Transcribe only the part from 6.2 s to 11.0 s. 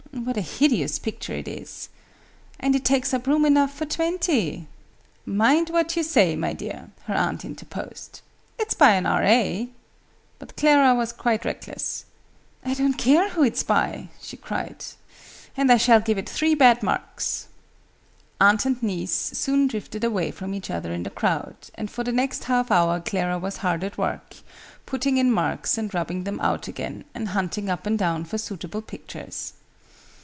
my dear!" her aunt interposed. "It's by an R.A.!" But Clara